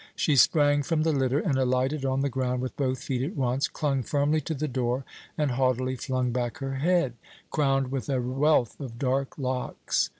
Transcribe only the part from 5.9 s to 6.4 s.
flung